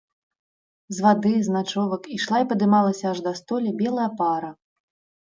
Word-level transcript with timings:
З 0.97 1.05
вады, 1.07 1.33
з 1.49 1.53
начовак, 1.57 2.09
ішла 2.17 2.37
і 2.47 2.49
падымалася 2.55 3.05
аж 3.13 3.25
да 3.31 3.37
столі 3.45 3.79
белая 3.87 4.13
пара. 4.21 4.51